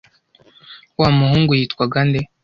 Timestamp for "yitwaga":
1.59-1.99